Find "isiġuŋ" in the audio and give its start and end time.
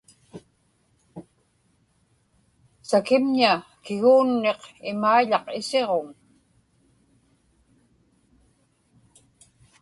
5.59-6.07